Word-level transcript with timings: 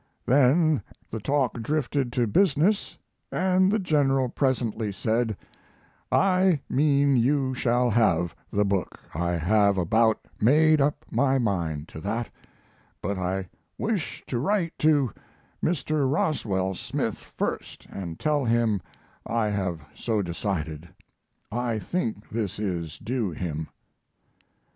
Then 0.25 0.81
the 1.11 1.19
talk 1.19 1.61
drifted 1.61 2.11
to 2.13 2.25
business, 2.25 2.97
and 3.31 3.71
the 3.71 3.77
General 3.77 4.29
presently 4.29 4.91
said: 4.91 5.37
"I 6.11 6.59
mean 6.67 7.15
you 7.17 7.53
shall 7.53 7.91
have 7.91 8.35
the 8.51 8.65
book 8.65 8.99
I 9.13 9.33
have 9.33 9.77
about 9.77 10.19
made 10.41 10.81
up 10.81 11.05
my 11.11 11.37
mind 11.37 11.87
to 11.89 11.99
that 12.01 12.31
but 12.99 13.19
I 13.19 13.47
wish 13.77 14.23
to 14.25 14.39
write 14.39 14.73
to 14.79 15.13
Mr. 15.63 16.11
Roswell 16.11 16.73
Smith 16.73 17.19
first, 17.37 17.85
and 17.91 18.19
tell 18.19 18.43
him 18.45 18.81
I 19.27 19.49
have 19.49 19.83
so 19.93 20.23
decided. 20.23 20.89
I 21.51 21.77
think 21.77 22.27
this 22.27 22.57
is 22.57 22.97
due 22.97 23.29
him." 23.29 23.67